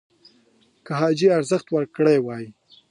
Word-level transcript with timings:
که 0.85 0.91
حاجي 0.99 1.27
ارزښت 1.37 1.67
ورکړی 1.71 2.17
وای 2.21 2.45